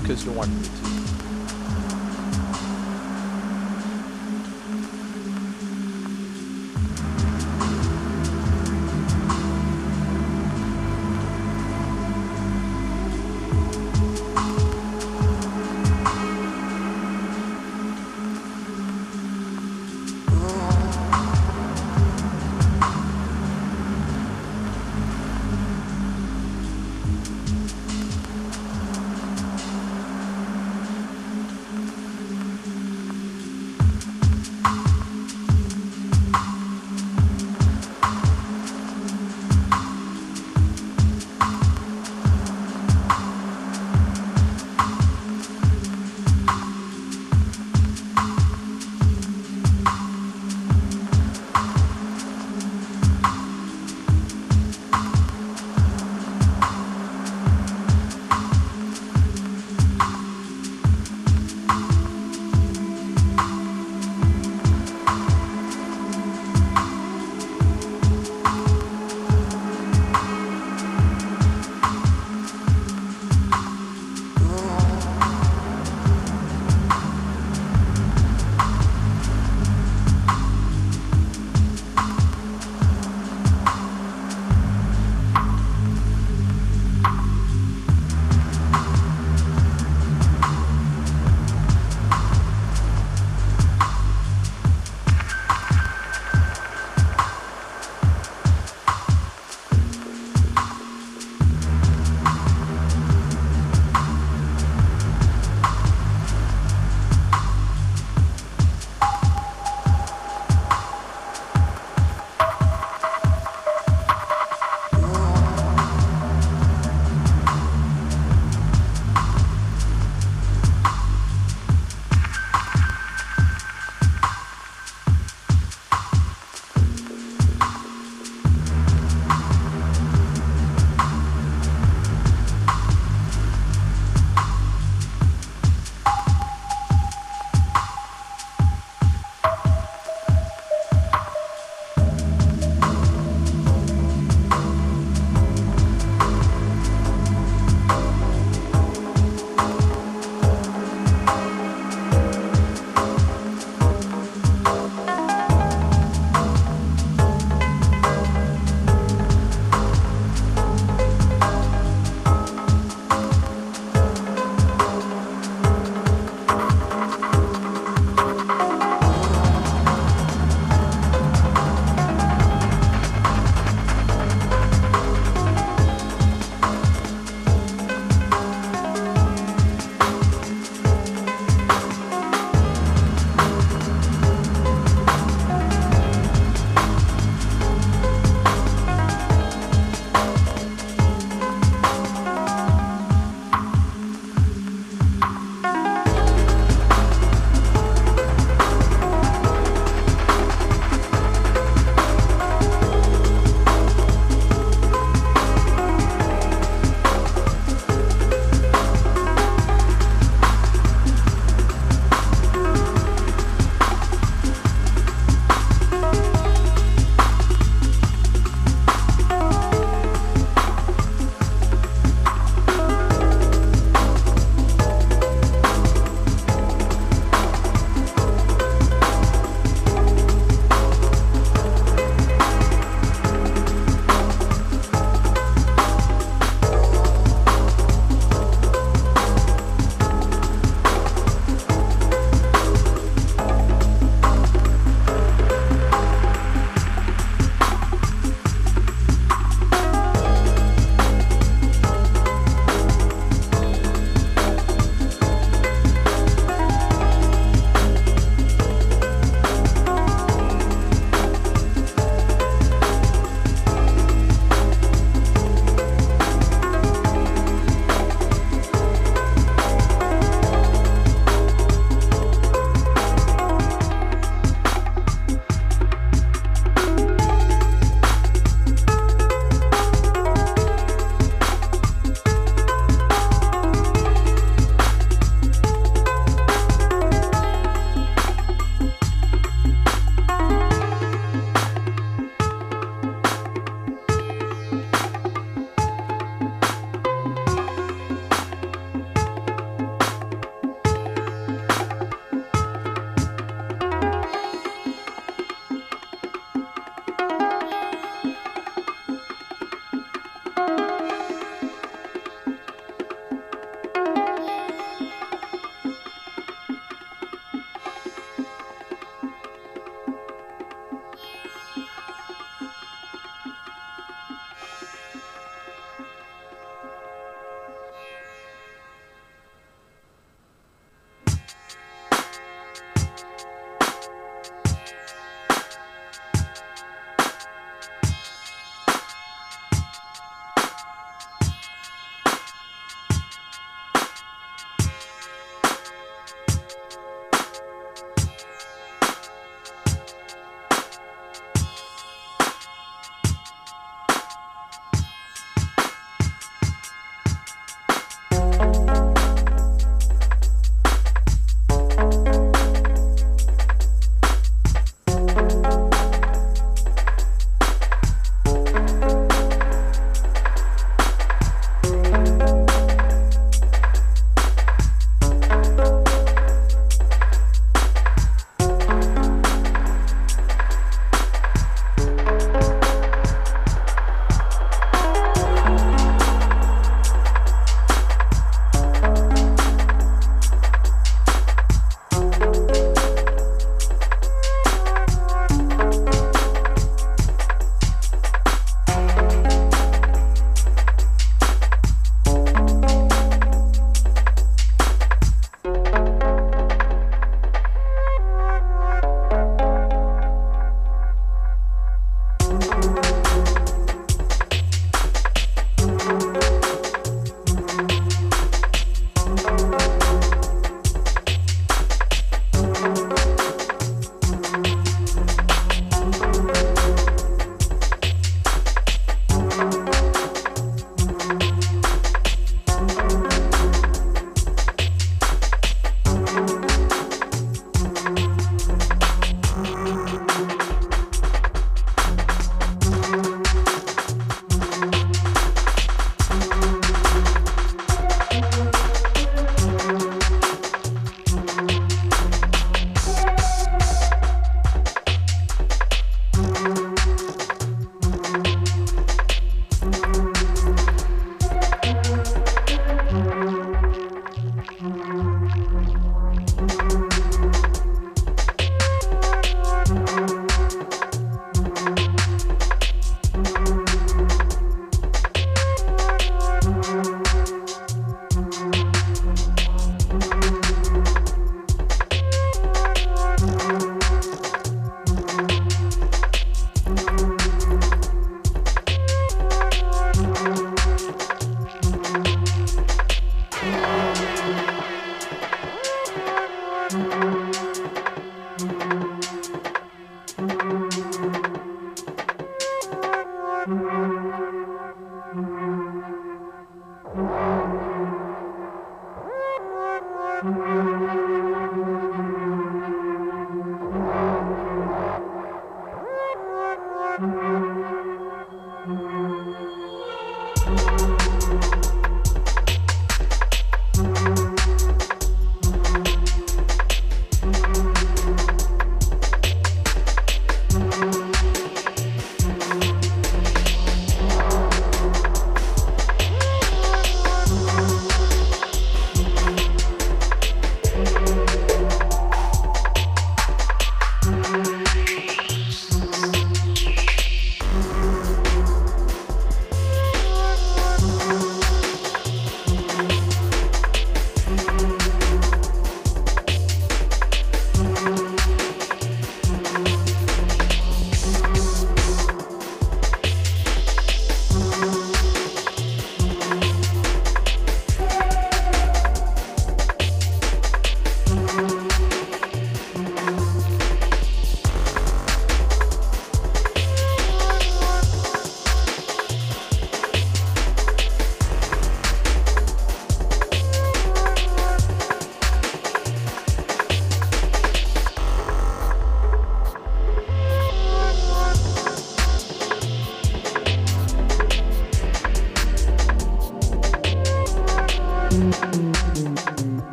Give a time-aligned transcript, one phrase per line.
[0.00, 0.89] because you wanted me to.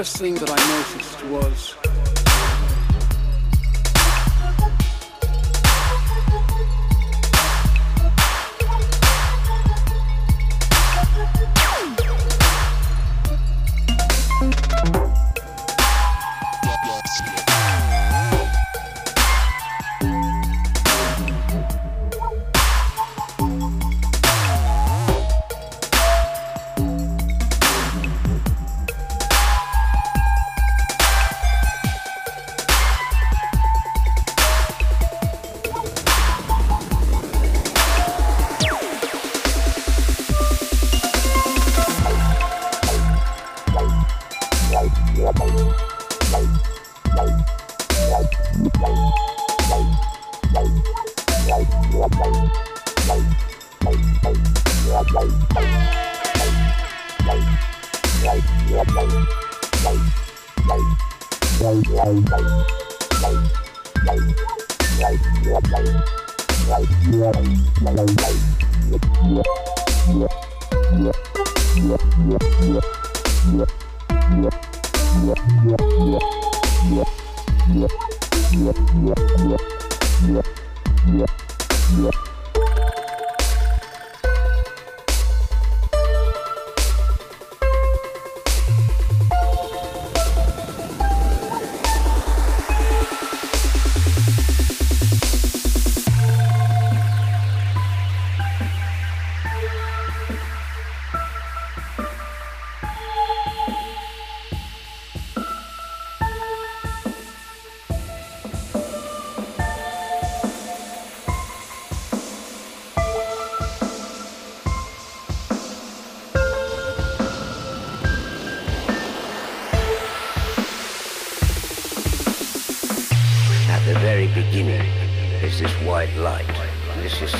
[0.00, 0.49] first thing that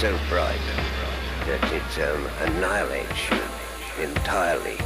[0.01, 0.59] so bright
[1.45, 4.79] that it um, annihilates you entirely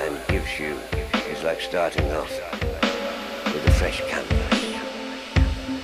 [0.00, 0.78] and gives you,
[1.30, 2.30] it's like starting off
[3.46, 4.76] with a fresh canvas,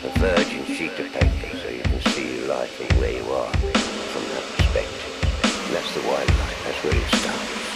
[0.04, 3.50] a virgin sheet of paper so you can see life and where you are
[4.12, 5.64] from that perspective.
[5.64, 7.69] And that's the light, that's where it starts.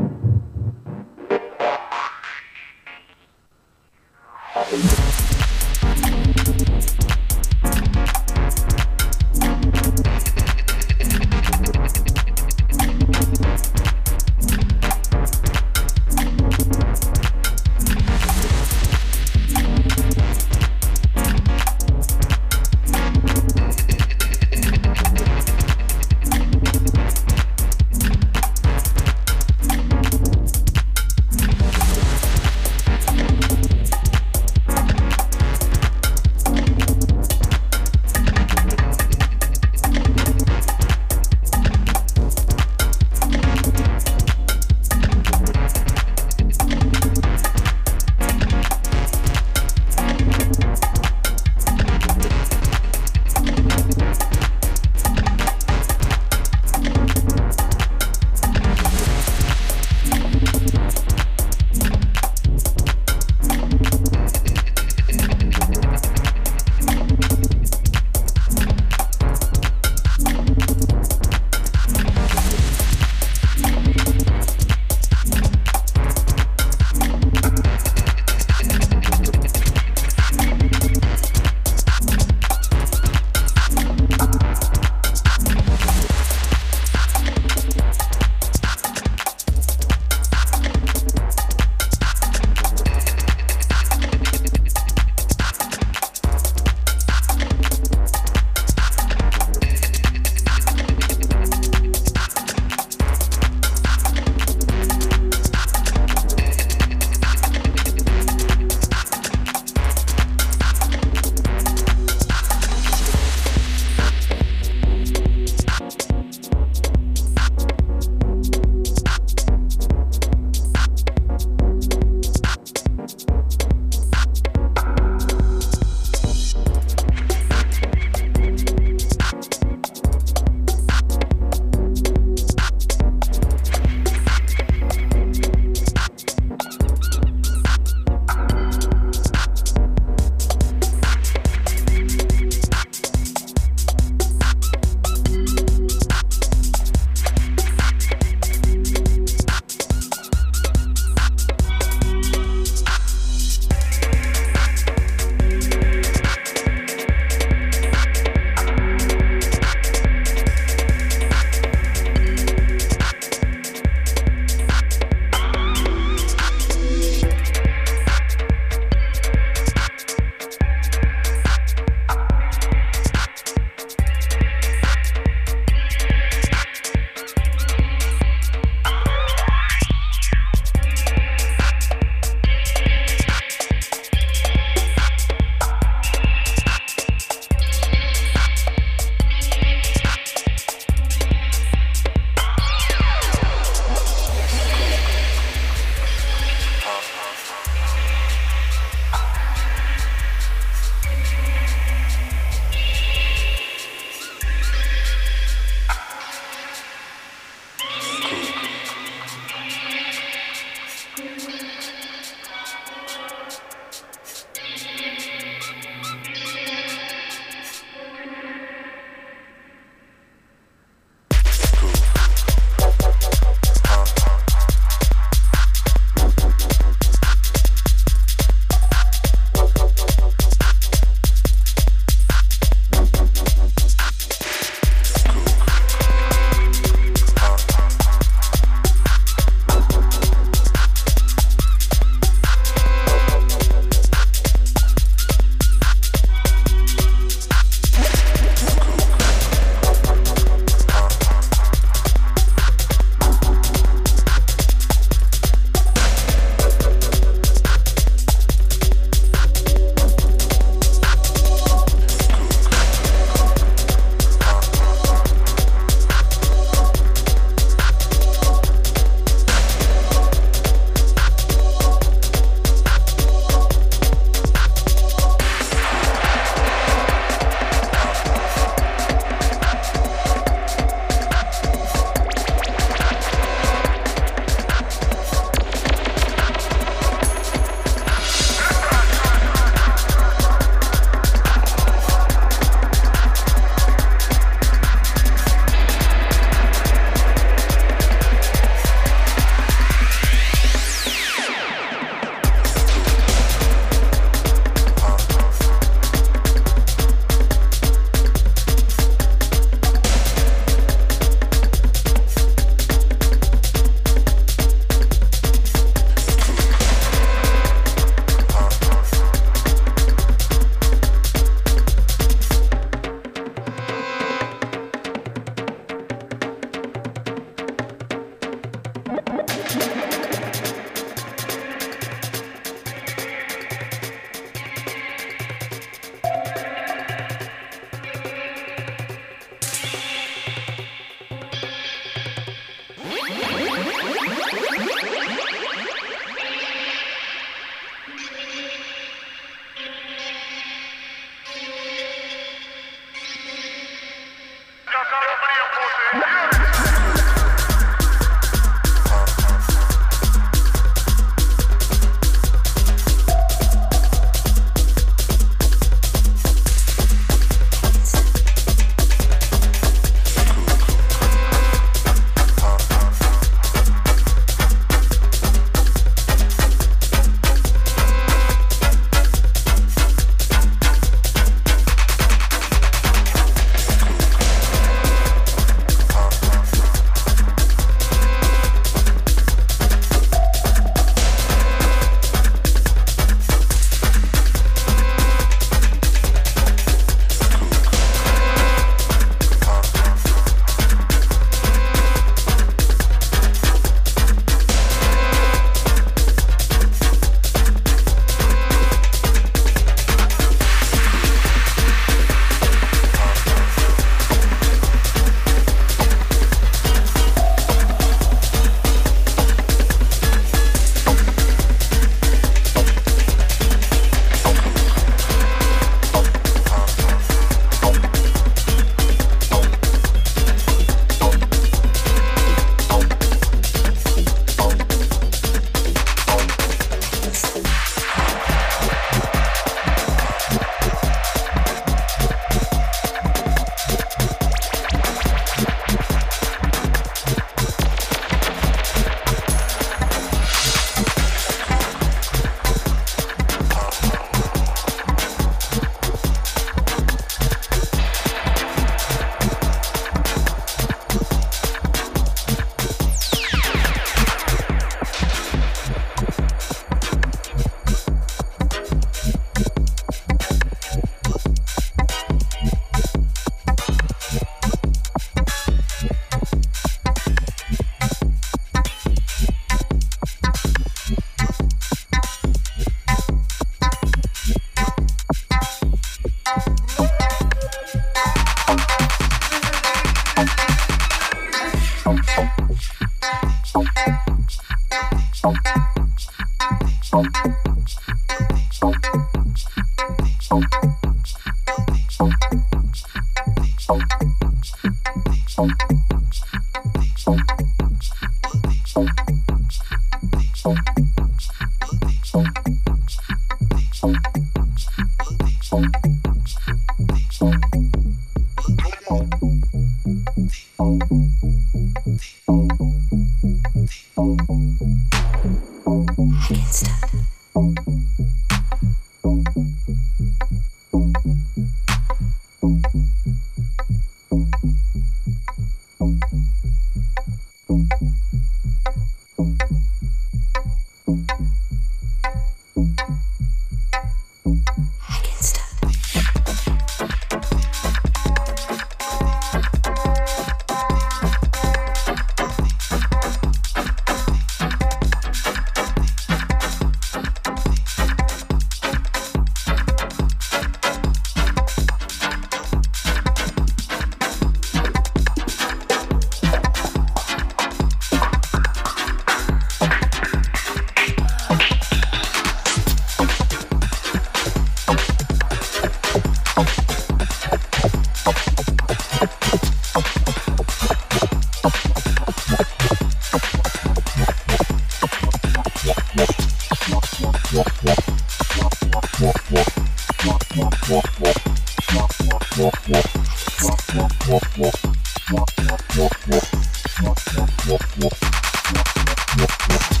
[599.41, 600.00] what, what, what.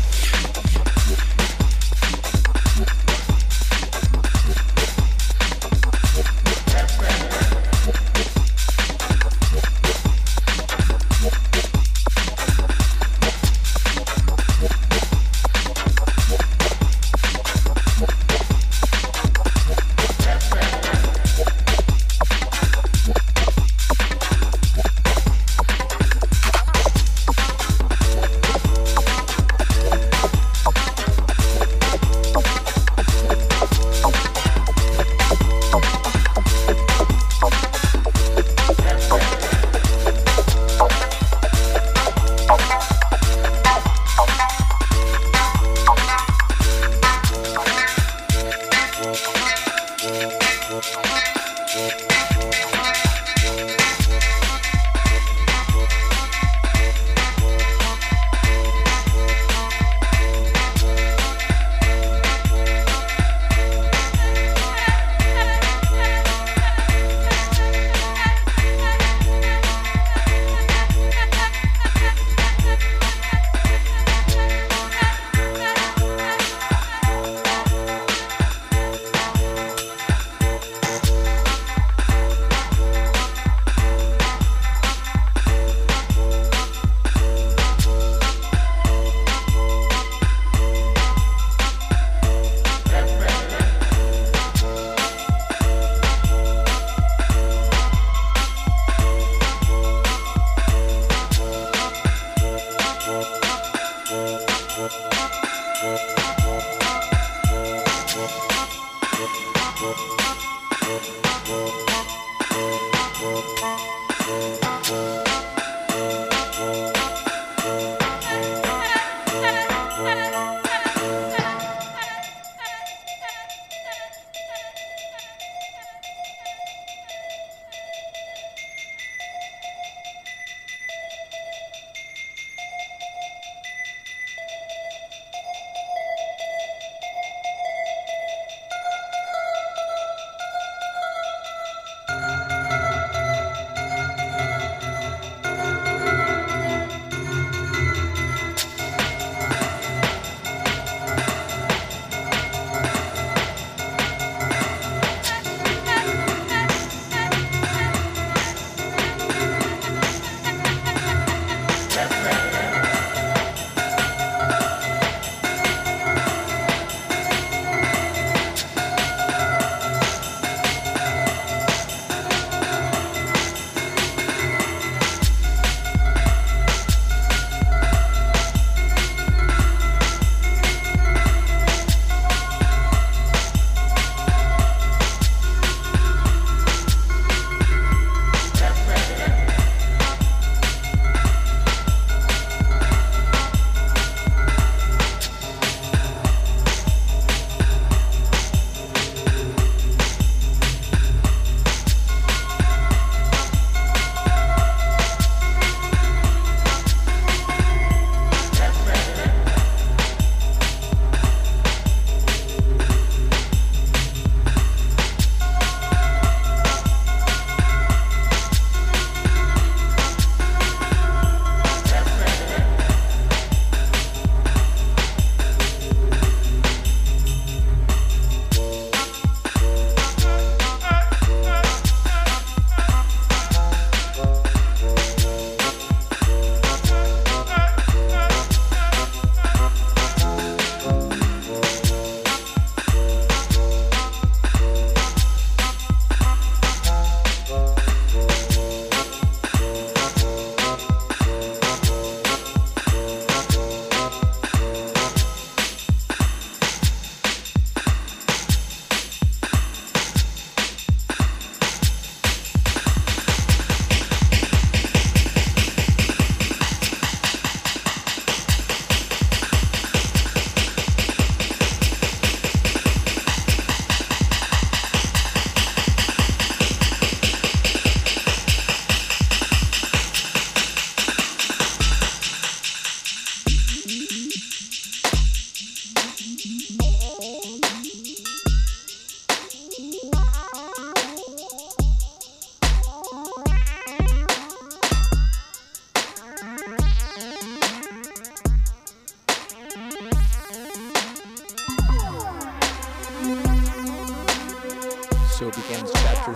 [305.41, 306.35] So begins chapter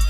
[0.00, 0.05] 3.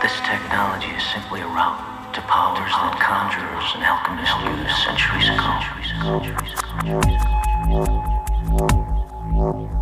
[0.00, 5.26] This technology is simply a route to powers that conjurers and alchemists used centuries
[9.66, 9.77] ago.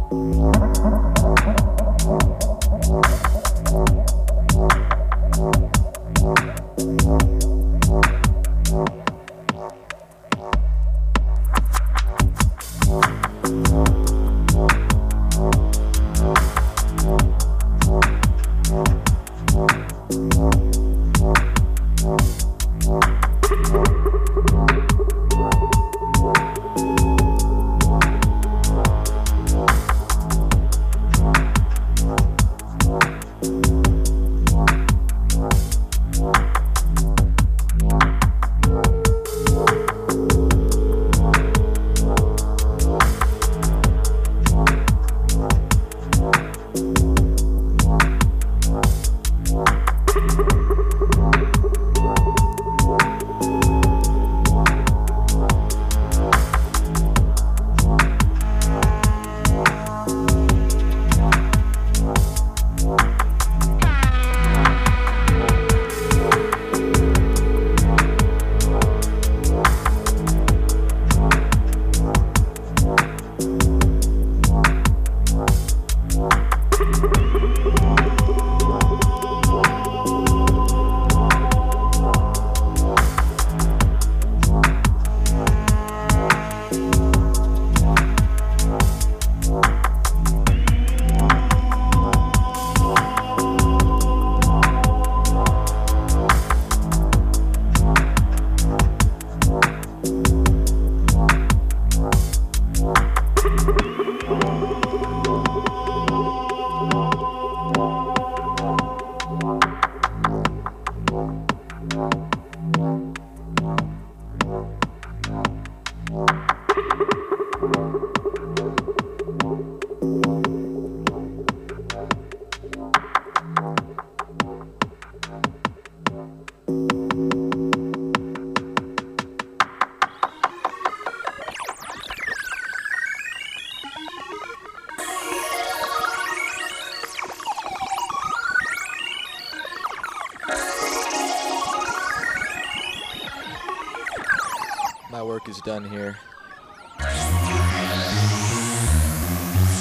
[145.23, 146.19] Work is done here.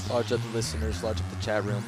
[0.09, 1.83] Large up the listeners, large up the chat room.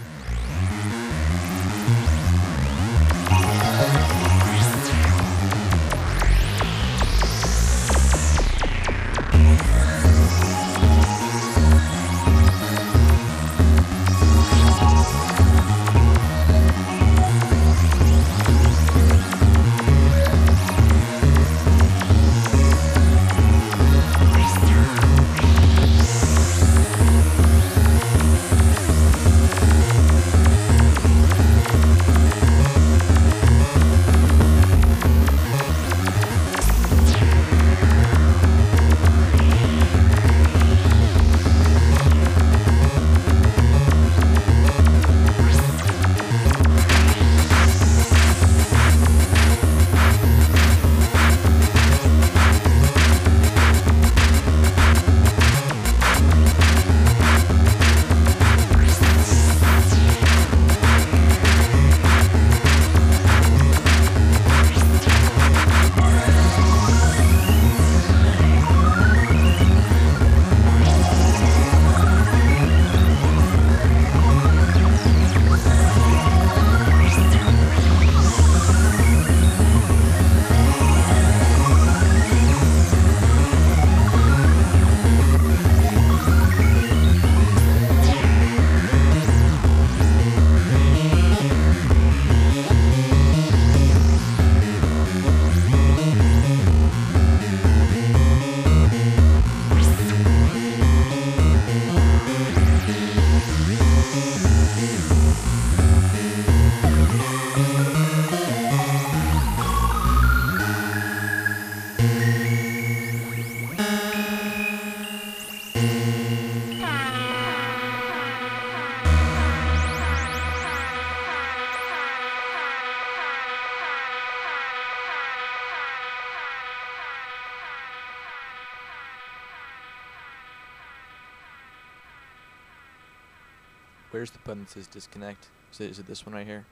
[134.48, 135.50] Button that says disconnect?
[135.72, 136.66] Is it, is it this one right here?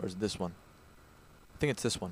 [0.00, 0.52] Or is it this one?
[1.54, 2.08] I think it's this one.